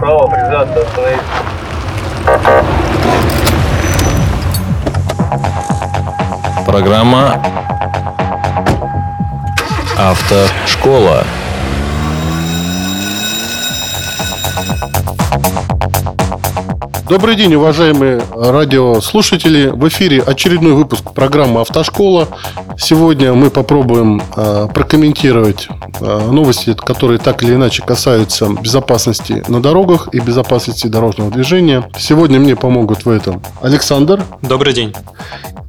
[0.00, 1.24] Право, привязаться, остановиться.
[6.64, 7.42] Программа
[9.98, 11.24] Автошкола.
[17.06, 19.66] Добрый день, уважаемые радиослушатели.
[19.68, 22.28] В эфире очередной выпуск программы «Автошкола».
[22.78, 25.68] Сегодня мы попробуем э, прокомментировать
[26.00, 31.88] новости, которые так или иначе касаются безопасности на дорогах и безопасности дорожного движения.
[31.98, 34.22] Сегодня мне помогут в этом Александр.
[34.42, 34.94] Добрый день.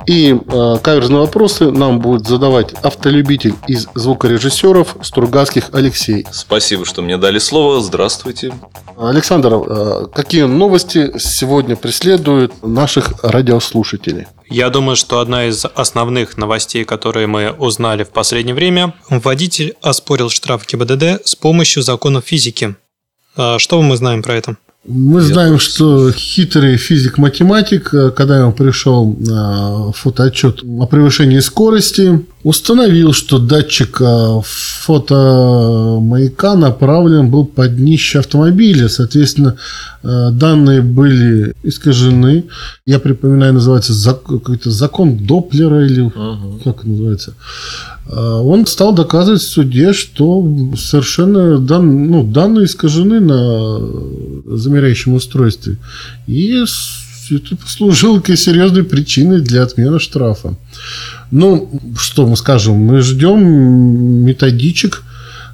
[0.07, 6.25] И э, каверзные вопросы нам будет задавать автолюбитель из звукорежиссеров Стругацких Алексей.
[6.31, 7.81] Спасибо, что мне дали слово.
[7.81, 8.53] Здравствуйте.
[8.97, 14.27] Александр, э, какие новости сегодня преследуют наших радиослушателей?
[14.49, 20.29] Я думаю, что одна из основных новостей, которые мы узнали в последнее время, водитель оспорил
[20.29, 22.75] штраф ГИБДД с помощью законов физики.
[23.35, 24.57] А Что мы знаем про это?
[24.87, 33.13] Мы знаем, что хитрый физик-математик, э, когда ему пришел э, фотоотчет о превышении скорости, установил,
[33.13, 38.89] что датчик э, фотомаяка направлен был под днище автомобиля.
[38.89, 39.57] Соответственно,
[40.03, 42.45] данные были искажены.
[42.85, 46.59] Я припоминаю, называется какой-то закон Доплера или угу.
[46.63, 47.33] как называется.
[48.09, 50.43] Он стал доказывать в суде, что
[50.75, 53.79] совершенно дан, ну, данные искажены на
[54.57, 55.77] замеряющем устройстве.
[56.25, 56.65] И
[57.29, 60.55] это послужило серьезной причиной для отмены штрафа.
[61.31, 63.41] Ну, что мы скажем, мы ждем
[64.25, 65.03] методичек,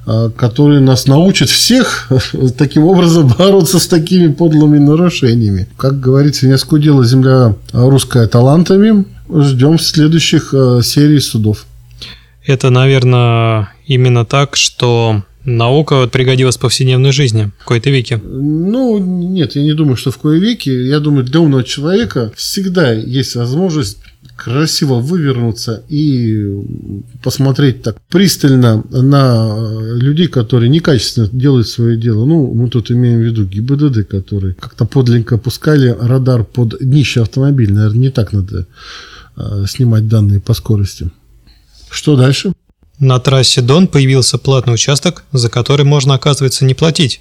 [0.06, 2.10] а, которые нас научат всех
[2.58, 5.68] таким образом бороться с такими подлыми нарушениями.
[5.76, 9.04] Как говорится, не оскудела земля русская талантами.
[9.32, 11.64] Ждем следующих а, серий судов.
[12.44, 18.20] Это, наверное, именно так, что Наука пригодилась в повседневной жизни в какой-то веке.
[18.22, 20.86] Ну, нет, я не думаю, что в кое веке.
[20.86, 23.98] Я думаю, для умного человека всегда есть возможность
[24.36, 26.46] красиво вывернуться и
[27.22, 29.58] посмотреть так пристально на
[29.94, 32.26] людей, которые некачественно делают свое дело.
[32.26, 37.74] Ну, мы тут имеем в виду ГИБДД, которые как-то подлинно пускали радар под днище автомобиля.
[37.74, 38.66] Наверное, не так надо
[39.36, 41.10] э, снимать данные по скорости.
[41.90, 42.52] Что дальше?
[42.98, 47.20] На трассе Дон появился платный участок, за который можно, оказывается, не платить.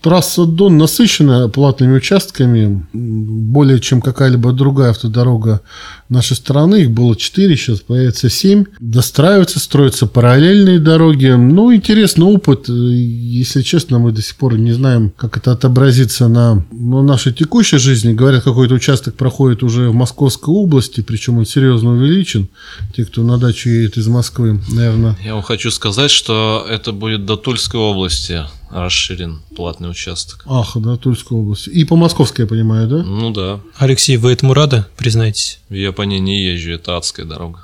[0.00, 5.60] Трасса Дон насыщена платными участками, более чем какая-либо другая автодорога
[6.08, 6.82] нашей страны.
[6.82, 8.64] Их было 4, сейчас появится 7.
[8.80, 11.26] Достраиваются, строятся параллельные дороги.
[11.26, 12.68] Ну, интересный опыт.
[12.68, 17.78] Если честно, мы до сих пор не знаем, как это отобразится на, на нашей текущей
[17.78, 18.14] жизни.
[18.14, 22.48] Говорят, какой-то участок проходит уже в Московской области, причем он серьезно увеличен.
[22.96, 25.16] Те, кто на дачу едет из Москвы, наверное.
[25.24, 30.44] Я вам хочу сказать, что это будет до Тульской области расширен платный участок.
[30.46, 31.68] Ах, да, Тульской области.
[31.70, 33.02] И по Московской, я понимаю, да?
[33.02, 33.60] Ну да.
[33.76, 35.60] Алексей, вы этому рады, признайтесь?
[35.68, 37.60] Я по ней не езжу, это адская дорога.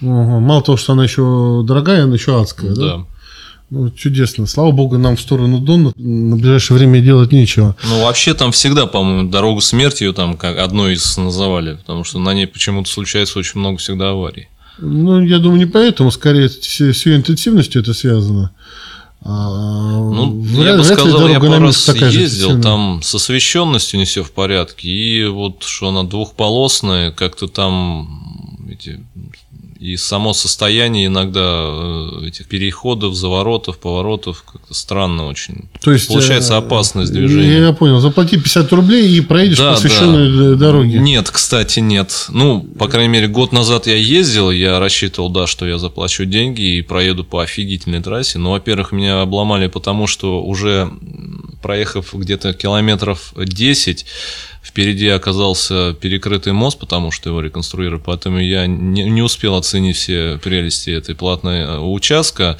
[0.00, 0.40] Ага.
[0.40, 2.96] Мало того, что она еще дорогая, она еще адская, да?
[2.96, 3.06] Да.
[3.70, 4.46] Ну, чудесно.
[4.46, 7.74] Слава богу, нам в сторону Дона на ближайшее время делать нечего.
[7.88, 12.18] Ну, вообще там всегда, по-моему, дорогу смерти ее там как одной из называли, потому что
[12.18, 14.48] на ней почему-то случается очень много всегда аварий.
[14.78, 18.52] Ну, я думаю, не поэтому, скорее с ее интенсивностью это связано.
[19.26, 24.22] А, ну, вряд, я бы сказал, я пару раз ездил, там с освещенностью не все
[24.22, 28.33] в порядке, и вот что она двухполосная, как-то там
[28.74, 29.00] эти
[29.80, 35.68] и само состояние иногда э, этих переходов, заворотов, поворотов как-то странно очень.
[35.82, 37.58] То есть получается э, опасность движения.
[37.58, 38.00] Я понял.
[38.00, 40.56] Заплати 50 рублей и проедешь да, по освещенной да.
[40.56, 40.98] дороге.
[40.98, 42.26] Нет, кстати, нет.
[42.30, 46.78] Ну, по крайней мере, год назад я ездил, я рассчитывал, да, что я заплачу деньги
[46.78, 48.38] и проеду по офигительной трассе.
[48.38, 50.90] Но, во-первых, меня обломали потому, что уже
[51.64, 54.04] проехав где-то километров 10,
[54.64, 60.40] Впереди оказался перекрытый мост, потому что его реконструировали, поэтому я не, не успел оценить все
[60.42, 62.56] прелести этой платной э, участка.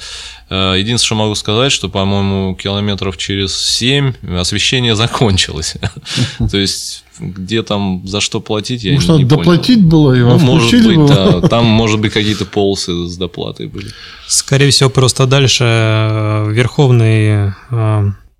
[0.51, 5.77] Э, единственное, что могу сказать, что, по-моему, километров через 7 освещение закончилось.
[6.51, 10.37] То есть где там за что платить, я Может, не, надо доплатить было, и ну,
[10.37, 11.41] может быть, да.
[11.41, 13.87] Там, может быть, какие-то полосы с доплатой были.
[14.27, 17.53] Скорее всего, просто дальше э, Верховный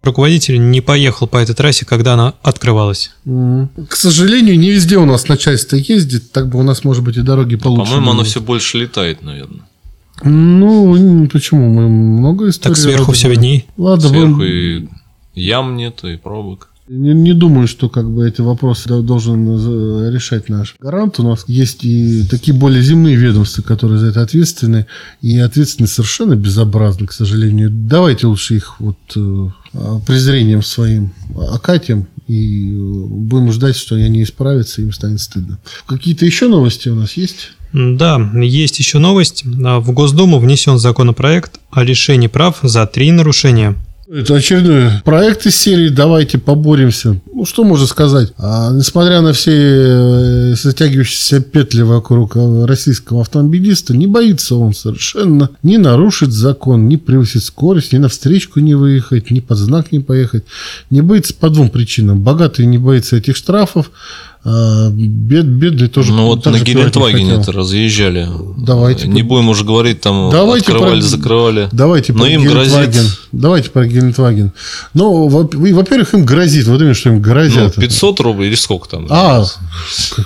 [0.06, 3.12] руководитель не поехал по этой трассе, когда она открывалась.
[3.25, 7.22] К сожалению, не везде у нас начальство ездит, так бы у нас, может быть, и
[7.22, 7.92] дороги получше.
[7.92, 9.66] По-моему, оно все больше летает, наверное.
[10.24, 11.69] Ну, почему?
[11.74, 12.75] Мы много историй.
[12.75, 13.68] Так сверху все видней.
[13.78, 14.48] Ладно, сверху вы...
[14.48, 14.90] и
[15.34, 16.69] ям нет, и пробок.
[16.88, 21.19] Не, не думаю, что как бы эти вопросы должен решать наш гарант.
[21.19, 24.86] У нас есть и такие более земные ведомства, которые за это ответственны.
[25.22, 27.72] И ответственны совершенно безобразны, к сожалению.
[27.72, 29.50] Давайте лучше их вот э, э,
[30.06, 31.12] презрением своим
[31.51, 35.60] окатим и будем ждать, что они исправятся, им станет стыдно.
[35.86, 37.51] Какие-то еще новости у нас есть?
[37.74, 39.44] Да, есть еще новость.
[39.45, 43.75] В Госдуму внесен законопроект о лишении прав за три нарушения.
[44.07, 47.19] Это очередной проект из серии «Давайте поборемся».
[47.34, 48.34] Ну, что можно сказать?
[48.38, 55.50] А, несмотря на все э, затягивающиеся петли вокруг э, российского автомобилиста, не боится он совершенно
[55.63, 60.02] ни нарушить закон, ни превысить скорость, ни на встречку не выехать, ни под знак не
[60.02, 60.44] поехать.
[60.92, 62.22] Не боится по двум причинам.
[62.22, 63.90] Богатый не боится этих штрафов,
[64.45, 66.13] бед, бедный тоже.
[66.13, 68.27] Ну вот на Гелендвагене это разъезжали.
[68.57, 69.07] Давайте.
[69.07, 71.69] Не будем уже говорить, там давайте открывали, про, закрывали.
[71.71, 72.95] Давайте Но им грозит.
[73.31, 74.51] Давайте про Гелендваген.
[74.94, 76.68] Ну, во-первых, им грозит.
[76.68, 77.75] Вот именно, что им грозят.
[77.75, 79.07] Ну, 500 рублей или сколько там?
[79.09, 79.44] А,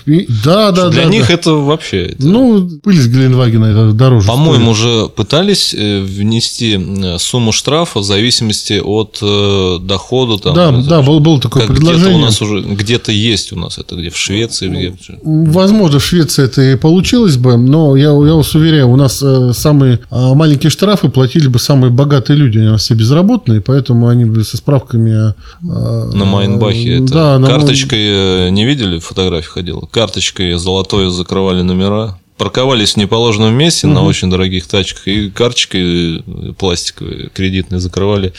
[0.06, 1.10] да, да, Для да.
[1.10, 1.34] них да.
[1.34, 2.08] это вообще...
[2.08, 2.28] Это...
[2.28, 4.28] Ну, пыль с Гелендвагена это дороже.
[4.28, 10.38] По-моему, уже пытались э, внести сумму штрафа в зависимости от э, дохода.
[10.38, 12.10] Там, да, это, да, был, был такое как предложение.
[12.10, 16.04] Где-то у нас уже где-то есть у нас это где в Швеции, где Возможно, в
[16.04, 20.34] Швеции это и получилось бы, но я, я вас уверяю, у нас э, самые э,
[20.34, 25.34] маленькие штрафы платили бы самые богатые люди, они все безработные, поэтому они бы со справками...
[25.62, 29.00] Э, на Майнбахе это да, карточкой не видели?
[29.00, 29.82] Фотографии ходила?
[29.92, 33.94] Карточкой золотой закрывали номера парковались в неположенном месте угу.
[33.94, 36.24] на очень дорогих тачках и карточкой
[36.58, 38.34] пластиковой кредитной закрывали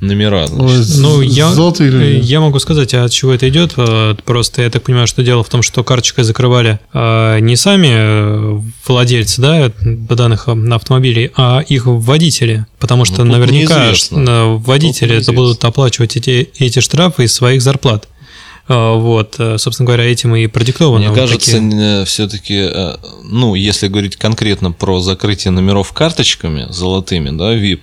[0.00, 0.46] номера.
[0.46, 0.96] Значит.
[0.98, 1.52] Ну, я,
[2.20, 3.74] я могу сказать, от чего это идет.
[4.24, 9.72] Просто я так понимаю, что дело в том, что карточкой закрывали не сами владельцы да,
[9.82, 12.66] данных автомобилей, а их водители.
[12.78, 14.54] Потому что ну, наверняка неизвестно.
[14.56, 18.08] водители это будут оплачивать эти, эти штрафы из своих зарплат.
[18.68, 21.06] Вот, собственно говоря, этим и продиктовано.
[21.06, 22.04] Мне кажется, такие...
[22.04, 22.70] все-таки,
[23.24, 27.80] ну, если говорить конкретно про закрытие номеров карточками золотыми, да, VIP,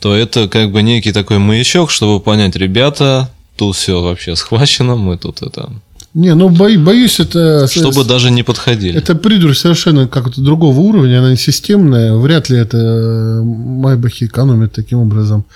[0.00, 5.18] то это как бы некий такой маячок, чтобы понять, ребята, тут все вообще схвачено, мы
[5.18, 5.70] тут это
[6.14, 7.66] не, ну бо, боюсь, это...
[7.66, 8.98] Чтобы даже не подходили.
[8.98, 12.14] Это придурь совершенно как-то другого уровня, она не системная.
[12.14, 15.46] Вряд ли это Майбахи экономят таким образом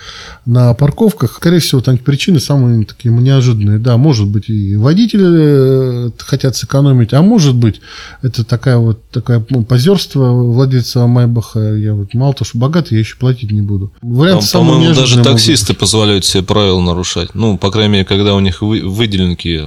[0.47, 1.35] на парковках.
[1.35, 3.77] Скорее всего, там причины самые такие неожиданные.
[3.77, 7.79] Да, может быть, и водители э, хотят сэкономить, а может быть,
[8.23, 11.75] это такая вот такая ну, позерство владельца Майбаха.
[11.75, 13.93] Я вот мало того, что богатый, я еще платить не буду.
[14.01, 17.35] Вариант там, по-моему, даже таксисты позволяют себе правила нарушать.
[17.35, 19.61] Ну, по крайней мере, когда у них выделенки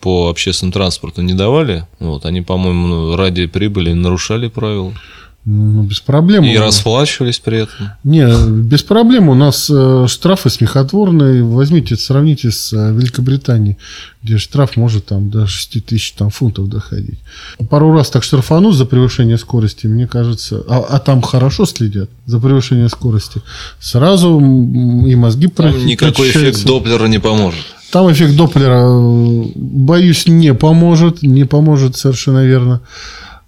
[0.00, 1.86] по общественному транспорту не давали.
[1.98, 4.92] Вот, они, по-моему, ну, ради прибыли нарушали правила.
[5.46, 6.42] Ну, без проблем.
[6.44, 7.90] И расплачивались при этом.
[8.02, 8.26] Не,
[8.62, 9.28] без проблем.
[9.28, 11.44] У нас э, штрафы смехотворные.
[11.44, 13.76] Возьмите, сравните с э, Великобританией,
[14.22, 17.18] где штраф может там до 6 тысяч там, фунтов доходить.
[17.68, 22.40] Пару раз так штрафанут за превышение скорости, мне кажется, а, а там хорошо следят за
[22.40, 23.42] превышение скорости.
[23.78, 25.46] Сразу и мозги
[25.84, 27.66] никакой эффект Доплера не поможет.
[27.94, 28.88] Там эффект Доплера,
[29.54, 31.22] боюсь, не поможет.
[31.22, 32.80] Не поможет совершенно верно.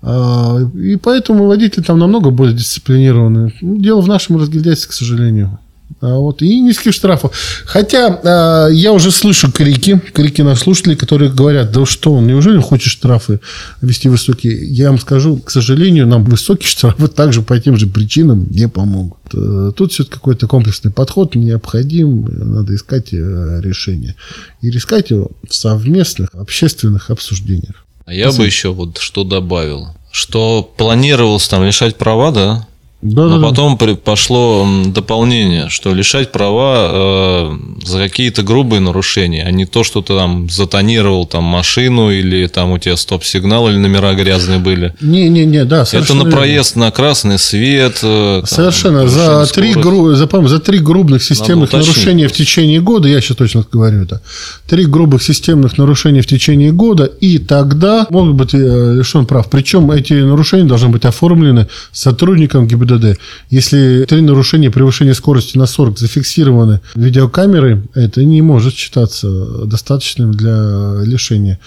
[0.01, 3.53] И поэтому водители там намного более дисциплинированы.
[3.61, 5.59] Дело в нашем разгильдяйстве, к сожалению.
[6.01, 7.33] А вот, и низких штрафов.
[7.65, 12.59] Хотя а, я уже слышу крики, крики наших слушателей, которые говорят, да что он, неужели
[12.59, 13.41] хочет штрафы
[13.81, 14.67] вести высокие?
[14.67, 19.19] Я вам скажу, к сожалению, нам высокие штрафы также по тем же причинам не помогут.
[19.33, 24.17] Э, тут все-таки какой-то комплексный подход необходим, надо искать э, решение.
[24.61, 27.87] И искать его в совместных общественных обсуждениях.
[28.05, 28.43] А я Спасибо.
[28.43, 32.67] бы еще вот что добавил, что планировалось там лишать права, да,
[33.03, 33.95] да, Но да, потом да.
[33.95, 40.17] пошло дополнение, что лишать права э, за какие-то грубые нарушения, а не то, что ты
[40.17, 44.95] там затонировал там машину или там у тебя стоп-сигнал или номера грязные были.
[45.03, 46.87] Не-не-не, да, Это на проезд верно.
[46.87, 47.99] на красный свет.
[48.03, 49.07] Э, там, совершенно.
[49.07, 50.15] За три, гру...
[50.15, 54.23] за, за три грубых системных нарушения в течение года, я сейчас точно говорю это,
[54.67, 59.51] три грубых системных нарушения в течение года, и тогда могут быть э, лишен прав.
[59.51, 63.19] Причем эти нарушения должны быть оформлены сотрудником ГИБДД ГИБДД.
[63.51, 69.29] Если три нарушения превышения скорости на 40 зафиксированы видеокамерой, это не может считаться
[69.67, 71.59] достаточным для лишения.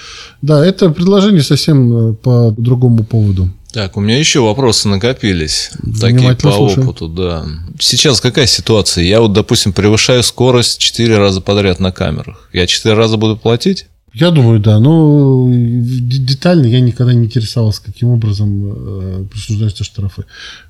[0.42, 3.50] Да, это предложение совсем э, по другому поводу.
[3.72, 5.70] Так, у меня еще вопросы накопились.
[6.02, 6.88] Такие по слушаю.
[6.88, 7.46] опыту, да.
[7.80, 9.04] Сейчас какая ситуация?
[9.04, 12.50] Я вот, допустим, превышаю скорость 4 раза подряд на камерах.
[12.52, 13.86] Я 4 раза буду платить?
[14.14, 14.80] Я думаю, да.
[14.80, 20.26] Но детально я никогда не интересовался, каким образом э, присуждаются штрафы.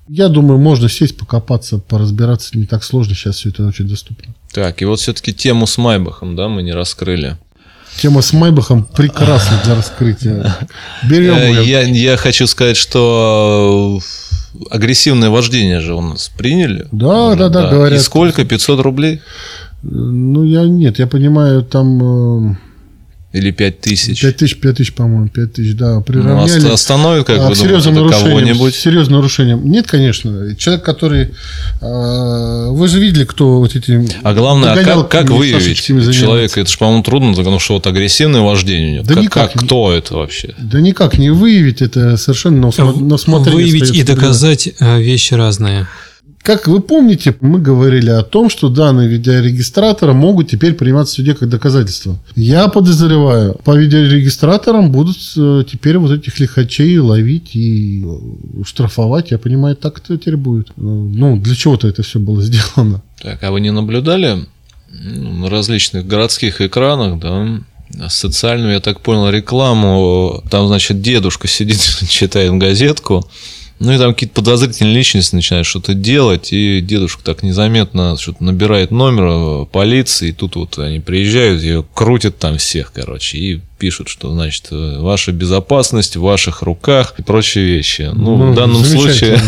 [0.07, 2.57] Я думаю, можно сесть, покопаться, поразбираться.
[2.57, 3.15] Не так сложно.
[3.15, 4.33] Сейчас все это очень доступно.
[4.51, 7.37] Так, и вот все-таки тему с Майбахом, да, мы не раскрыли.
[7.97, 10.55] Тема с Майбахом прекрасна для раскрытия.
[11.09, 13.99] Берем э, я, я хочу сказать, что
[14.69, 16.87] агрессивное вождение же у нас приняли.
[16.91, 17.71] Да, да, да, да.
[17.71, 17.99] Говорят.
[17.99, 18.45] И сколько?
[18.45, 19.21] 500 рублей?
[19.81, 22.57] Ну, я нет, я понимаю, там...
[23.31, 24.21] Или 5 тысяч?
[24.21, 26.01] 5 тысяч, 5 тысяч, по-моему, 5 тысяч, да.
[26.01, 26.61] Приравняли.
[26.61, 29.69] Ну, остановит, как а, вы серьезным думаете, нарушением, серьезным нарушением.
[29.69, 30.55] Нет, конечно.
[30.55, 31.29] Человек, который...
[31.79, 34.03] Э, вы же видели, кто вот эти...
[34.23, 36.59] А главное, а как, как выявить человека?
[36.59, 39.03] Это же, по-моему, трудно, потому что вот агрессивное вождение у него.
[39.03, 39.53] Да как, никак.
[39.53, 40.55] Как, кто это вообще?
[40.57, 43.63] Да никак не выявить, это совершенно на усмотрение.
[43.63, 45.87] Выявить и доказать э, вещи разные.
[46.49, 51.35] Как вы помните, мы говорили о том, что данные видеорегистратора могут теперь приниматься в суде
[51.35, 52.17] как доказательство.
[52.35, 59.29] Я подозреваю, по видеорегистраторам будут э, теперь вот этих лихачей ловить и э, штрафовать.
[59.29, 60.69] Я понимаю, так это теперь будет.
[60.69, 63.03] Э, ну, для чего-то это все было сделано.
[63.21, 64.47] Так, а вы не наблюдали
[64.89, 70.43] на различных городских экранах, да, социальную, я так понял, рекламу.
[70.49, 71.77] Там, значит, дедушка сидит,
[72.09, 73.29] читает газетку,
[73.79, 78.91] ну и там какие-то подозрительные личности начинают что-то делать, и дедушка так незаметно что-то набирает
[78.91, 84.31] номер полиции, и тут вот они приезжают, ее крутят там всех, короче, и пишут, что,
[84.33, 88.09] значит, ваша безопасность в ваших руках и прочие вещи.
[88.13, 89.39] Ну, ну в данном случае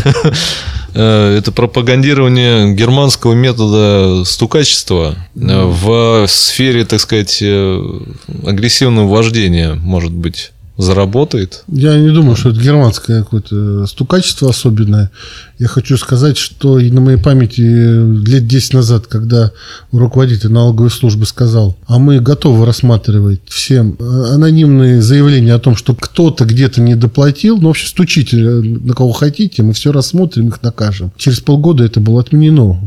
[0.96, 8.00] э, это пропагандирование германского метода стукачества в сфере, так сказать, э,
[8.46, 11.64] агрессивного вождения, может быть заработает.
[11.68, 15.12] Я не думаю, что это германское какое-то стукачество особенное.
[15.60, 19.52] Я хочу сказать, что и на моей памяти лет 10 назад, когда
[19.92, 26.46] руководитель налоговой службы сказал, а мы готовы рассматривать всем анонимные заявления о том, что кто-то
[26.46, 31.12] где-то не доплатил, ну, вообще стучите на кого хотите, мы все рассмотрим, их накажем.
[31.18, 32.80] Через полгода это было отменено.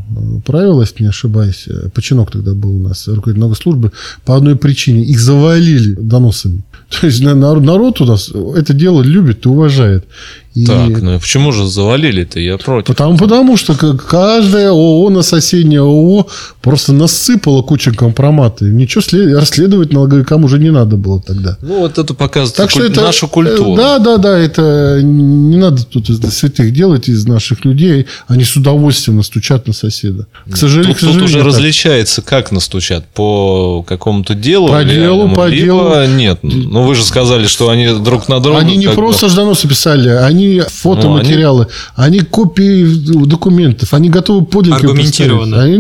[0.45, 3.93] Правило, если не ошибаюсь, Починок тогда был у нас, руководитель налоговой службы,
[4.25, 5.05] по одной причине.
[5.05, 6.63] Их завалили доносами.
[6.91, 10.05] То есть народ у нас это дело любит и уважает.
[10.55, 10.67] И...
[10.67, 12.39] Так, ну почему же завалили-то?
[12.39, 12.87] Я против.
[12.87, 16.29] Потому, потому что каждая ООО на соседнее ООО
[16.63, 18.65] просто насыпала кучу компромата.
[18.65, 19.37] Ничего след...
[19.37, 21.59] расследовать налоговикам уже не надо было тогда.
[21.61, 23.01] Ну, вот это показывает так что это...
[23.01, 23.75] нашу культуру.
[23.75, 24.39] Да, да, да.
[24.39, 28.07] Это не надо тут из святых делать из наших людей.
[28.29, 30.29] Они с удовольствием настучат на соседа.
[30.49, 31.47] К сожалению, тут, к сожалению, тут уже так.
[31.49, 33.07] различается, как настучат.
[33.09, 34.69] По какому-то делу?
[34.69, 36.07] По делу, по делу.
[36.15, 36.39] Нет.
[36.43, 38.61] Ну, вы же сказали, что они друг на друга...
[38.61, 39.69] Они не просто бы...
[39.69, 42.19] писали, они они фотоматериалы, ну, они...
[42.19, 42.85] они копии
[43.27, 45.63] документов, они готовы подлинники Аргументированно.
[45.63, 45.79] Они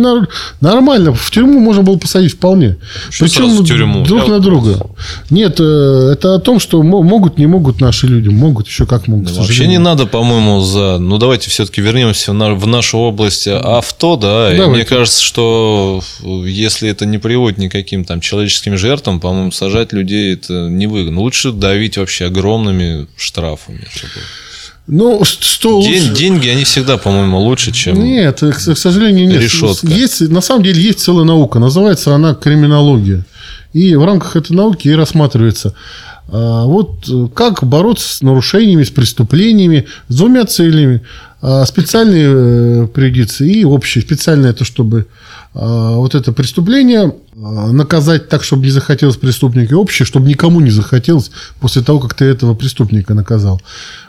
[0.60, 1.14] нормально.
[1.14, 2.76] В тюрьму можно было посадить вполне.
[3.10, 4.04] Что Причем в тюрьму?
[4.04, 4.86] друг Я на друга.
[5.30, 8.28] Нет, э, это о том, что могут, не могут наши люди.
[8.28, 9.32] Могут, еще как могут.
[9.32, 10.98] Да, вообще не надо, по-моему, за...
[10.98, 14.54] Ну, давайте все-таки вернемся в нашу область авто, да.
[14.54, 20.34] И мне кажется, что если это не приводит никаким там человеческим жертвам, по-моему, сажать людей
[20.34, 21.20] это невыгодно.
[21.20, 23.86] Лучше давить вообще огромными штрафами.
[23.94, 24.12] Чтобы...
[24.86, 26.14] Ну, что День, лучше?
[26.14, 29.40] Деньги, они всегда, по-моему, лучше, чем Нет, к, к сожалению, нет.
[29.40, 29.86] Решетка.
[29.86, 33.24] Есть, на самом деле есть целая наука, называется она криминология.
[33.72, 35.74] И в рамках этой науки и рассматривается,
[36.28, 41.00] а, вот как бороться с нарушениями, с преступлениями, с двумя целями.
[41.46, 44.00] А, специальные э, приоритеты и общие.
[44.02, 45.06] Специальное это чтобы
[45.52, 50.70] а, вот это преступление наказать так, чтобы не захотелось преступника, и общее, чтобы никому не
[50.70, 53.60] захотелось после того, как ты этого преступника наказал.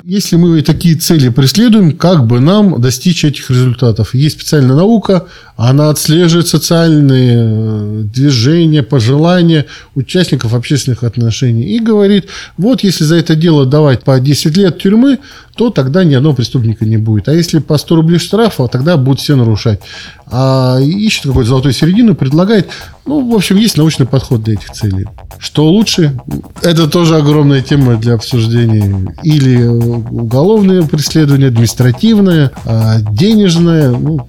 [0.03, 4.13] Если мы такие цели преследуем, как бы нам достичь этих результатов?
[4.13, 5.25] Есть специальная наука,
[5.57, 9.65] она отслеживает социальные э, движения, пожелания
[9.95, 12.27] участников общественных отношений и говорит,
[12.57, 15.19] вот если за это дело давать по 10 лет тюрьмы,
[15.55, 17.29] то тогда ни одного преступника не будет.
[17.29, 19.79] А если по 100 рублей штрафа, тогда будут все нарушать.
[20.27, 22.67] А ищет какую-то золотую середину, предлагает.
[23.05, 25.05] Ну, в общем, есть научный подход для этих целей.
[25.37, 26.19] Что лучше?
[26.63, 29.13] Это тоже огромная тема для обсуждения.
[29.21, 33.91] Или уголовное преследование, административное, а денежное.
[33.91, 34.27] Ну,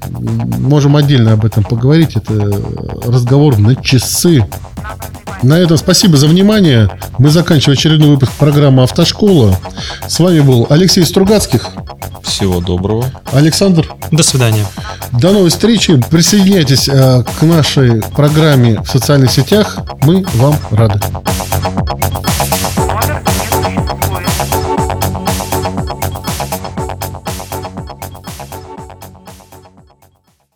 [0.59, 2.17] можем отдельно об этом поговорить.
[2.17, 2.53] Это
[3.07, 4.47] разговор на часы.
[5.43, 6.91] На этом спасибо за внимание.
[7.19, 9.57] Мы заканчиваем очередной выпуск программы «Автошкола».
[10.07, 11.71] С вами был Алексей Стругацких.
[12.27, 13.05] Всего доброго.
[13.33, 13.89] Александр.
[14.11, 14.67] До свидания.
[15.13, 16.01] До новой встречи.
[16.11, 19.79] Присоединяйтесь э, к нашей программе в социальных сетях.
[20.03, 21.01] Мы вам рады.